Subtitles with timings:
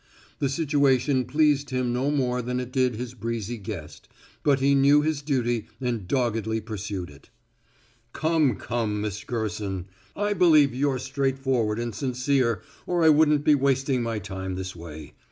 [0.39, 4.09] The situation pleased him no more than it did his breezy guest,
[4.41, 7.29] but he knew his duty and doggedly pursued it.
[8.11, 9.85] "Come come, Miss Gerson!
[10.15, 15.13] I believe you're straightforward and sincere or I wouldn't be wasting my time this way.